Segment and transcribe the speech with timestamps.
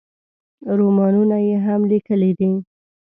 [0.77, 2.51] رومانونه یې هم لیکلي دي.